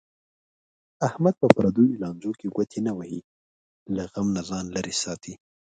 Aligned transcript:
احمد 1.07 1.35
په 1.41 1.47
پردیو 1.55 1.99
لانجو 2.01 2.31
کې 2.39 2.47
ګوتې 2.55 2.79
نه 2.87 2.93
وهي. 2.97 3.21
له 3.95 4.03
غم 4.11 4.27
نه 4.35 4.41
ځان 4.49 4.65
لرې 4.75 4.95
ساتي. 5.03 5.33